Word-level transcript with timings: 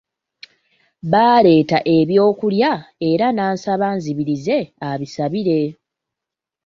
Baaleeta 1.11 1.77
ebyokulya 1.97 2.71
era 3.09 3.27
n'ansaba 3.31 3.87
nzibirize 3.97 4.57
abisabire. 4.89 5.59